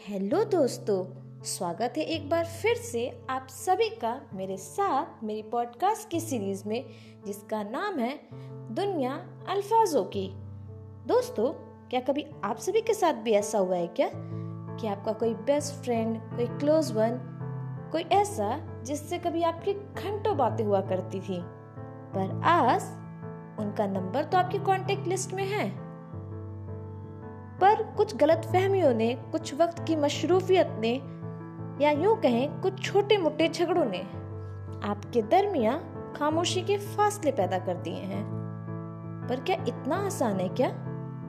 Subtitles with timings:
[0.00, 1.04] Hello दोस्तों,
[1.42, 6.68] स्वागत है एक बार फिर से आप सभी का मेरे साथ मेरी पॉडकास्ट की सीरीज़
[6.68, 6.84] में,
[7.26, 8.20] जिसका नाम है
[8.74, 10.30] दुनिया अल्फाजों की।
[11.06, 11.52] दोस्तों,
[11.88, 14.10] क्या कभी आप सभी के साथ भी ऐसा हुआ है क्या?
[14.80, 17.20] कि आपका कोई बेस्ट फ्रेंड कोई क्लोज वन
[17.92, 21.40] कोई ऐसा जिससे कभी आपकी घंटों बातें हुआ करती थी?
[22.14, 22.82] पर आज,
[23.60, 25.89] उनका नंबर तो आपकी कांटेक्ट लिस्ट में है।
[27.60, 30.94] पर कुछ गलत फहमियों ने, कुछ वक्त की मशरूफियत ने,
[31.84, 34.00] या यूँ कहें, कुछ छोटे मोटे झगड़ों ने
[34.88, 35.80] आपके दरमिया
[36.16, 38.24] खामोशी के फासले पैदा कर दिए हैं।
[39.28, 40.70] पर क्या इतना आसान है क्या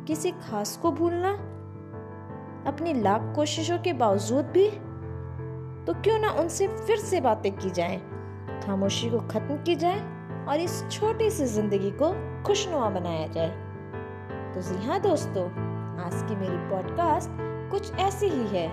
[0.07, 1.31] किसी खास को भूलना?
[2.68, 4.70] अपनी लाख कोशिशों के बावजूद भी?
[5.85, 7.98] तो क्यों ना उनसे फिर से बातें की जाए,
[8.66, 9.99] खामोशी को खत्म की जाए
[10.45, 13.49] और इस छोटी सी ज़िंदगी को खुशनुमा बनाया जाए।
[14.54, 15.70] तो जी हाँ दोस्तों
[16.02, 17.30] आज की मेरी पॉडकास्ट
[17.72, 18.68] कुछ ऐसी ही है,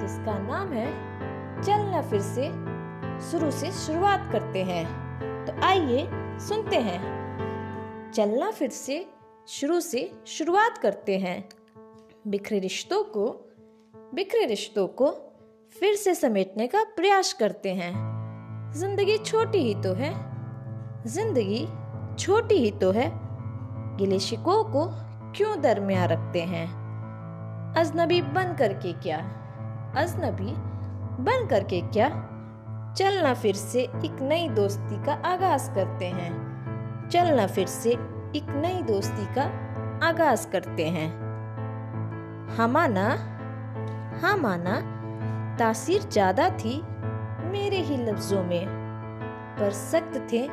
[0.00, 0.86] जिसका नाम है,
[1.62, 2.48] चलना फिर से,
[3.30, 4.84] शुरू से शुरुआत करते हैं।
[5.46, 6.08] तो आइए
[6.38, 9.06] सुनते हैं। चलना फिर से,
[9.48, 11.48] शुरू से शुरुआत करते हैं।
[12.26, 13.28] बिखरे रिश्तों को,
[14.14, 15.10] बिखरे रिश्तों को
[15.80, 17.92] फिर से समेटने का प्रयास करते हैं।
[18.72, 20.12] ज़िंदगी छोटी ही तो है,
[21.06, 21.66] ज़िंदगी
[22.18, 23.10] छोटी ही तो है।
[23.96, 25.03] गिले शिकों को
[25.36, 26.66] क्यों दरमिया रखते हैं?
[27.76, 29.16] अजनबी बन करके क्या?
[29.96, 30.52] अजनबी
[31.24, 32.08] बन करके क्या?
[32.98, 37.90] चलना फिर से एक नई दोस्ती का आगाज़ करते हैं। चलना फिर से
[38.36, 39.44] एक नई दोस्ती का
[40.08, 41.08] आगाज़ करते हैं।
[42.56, 43.08] हमाना
[44.20, 44.76] हमाना,
[45.58, 46.82] तासीर ज़्यादा थी
[47.50, 48.66] मेरे ही लफ्जों में,
[49.58, 50.48] पर सख्त थे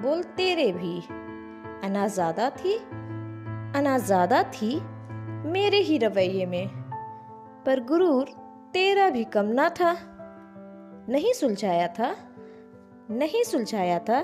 [0.00, 0.98] बोल तेरे भी।
[1.84, 2.78] अना ज़्यादा थी
[3.76, 4.74] अना ज़्यादा थी
[5.52, 6.68] मेरे ही रवैये में,
[7.66, 8.28] पर गुरूर
[8.72, 9.92] तेरा भी कम ना था।
[11.08, 12.14] नहीं सुलझाया था,
[13.10, 14.20] नहीं सुलझाया था।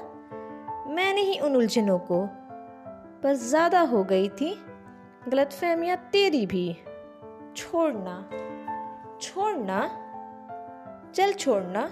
[0.89, 2.27] मैंने ही उन उलझनों को,
[3.23, 4.55] पर ज़्यादा हो गई थी।
[5.29, 6.77] गलत फहमियाँ तेरी भी।
[7.57, 8.29] छोड़ना
[9.23, 9.81] छोड़ना
[11.15, 11.89] चल छोड़ना,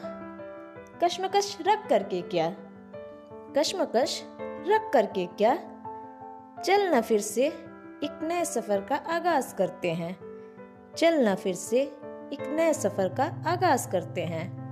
[1.02, 2.50] कश्मकश रख करके क्या?
[3.58, 4.22] कश्मकश
[4.68, 5.58] रख करके क्या?
[6.64, 7.46] चलना फिर से
[8.04, 10.18] एक नए सफ़र का आगाज़ करते हैं।
[10.96, 11.82] चल चलना फिर से
[12.32, 14.66] एक नए सफ़र का आगाज़ करते हैं।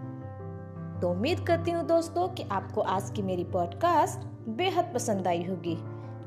[1.01, 5.77] तो उम्मीद करती हूँ दोस्तों कि आपको आज की मेरी पॉडकास्ट बेहद पसंद आई होगी।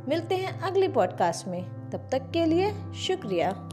[0.09, 3.69] मिलते हैं अगली पॉडकास्ट में। तब तक के लिए शुक्रिया।